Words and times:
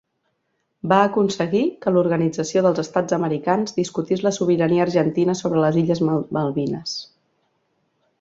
Va 0.91 0.95
aconseguir 1.07 1.59
que 1.85 1.91
l'Organització 1.97 2.63
dels 2.67 2.81
Estats 2.83 3.15
Americans 3.17 3.75
discutís 3.75 4.23
la 4.29 4.31
sobirania 4.39 4.83
argentina 4.87 5.37
sobre 5.43 5.63
les 5.65 5.79
Illes 5.83 6.03
Malvines. 6.11 6.97